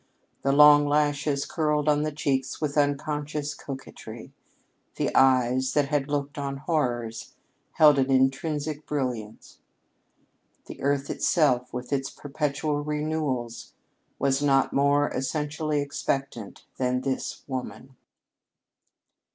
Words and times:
The 0.41 0.51
long 0.51 0.87
lashes 0.87 1.45
curled 1.45 1.87
on 1.87 2.01
the 2.01 2.11
cheeks 2.11 2.59
with 2.59 2.75
unconscious 2.75 3.53
coquetry; 3.53 4.33
the 4.95 5.13
eyes, 5.15 5.73
that 5.73 5.89
had 5.89 6.07
looked 6.07 6.39
on 6.39 6.57
horrors, 6.57 7.35
held 7.73 7.99
an 7.99 8.09
intrinsic 8.09 8.87
brilliance. 8.87 9.59
The 10.65 10.81
Earth 10.81 11.11
itself, 11.11 11.71
with 11.71 11.93
its 11.93 12.09
perpetual 12.09 12.81
renewals, 12.83 13.73
was 14.17 14.41
not 14.41 14.73
more 14.73 15.07
essentially 15.11 15.81
expectant 15.81 16.65
than 16.77 17.01
this 17.01 17.43
woman. 17.47 17.95